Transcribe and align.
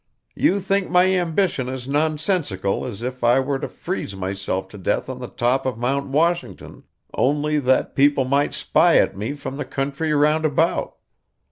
'You 0.33 0.59
think 0.59 0.89
my 0.89 1.05
ambition 1.13 1.69
as 1.69 1.87
nonsensical 1.87 2.85
as 2.87 3.03
if 3.03 3.23
I 3.23 3.39
were 3.39 3.59
to 3.59 3.67
freeze 3.67 4.15
myself 4.15 4.67
to 4.69 4.79
death 4.79 5.09
on 5.09 5.19
the 5.19 5.27
top 5.27 5.63
of 5.63 5.77
Mount 5.77 6.07
Washington, 6.07 6.85
only 7.13 7.59
that 7.59 7.93
people 7.93 8.25
might 8.25 8.55
spy 8.55 8.97
at 8.97 9.15
me 9.15 9.33
from 9.33 9.57
the 9.57 9.63
country 9.65 10.11
round 10.11 10.43
about. 10.43 10.95